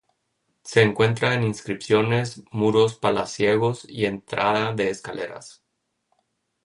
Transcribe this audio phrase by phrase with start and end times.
[0.63, 5.61] Se encuentra en inscripciones, muros palaciegos y entrada de escaleras.